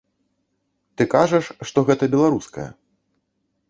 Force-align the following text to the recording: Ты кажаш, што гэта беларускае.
Ты 0.95 1.03
кажаш, 1.13 1.45
што 1.71 1.87
гэта 1.93 2.03
беларускае. 2.17 2.69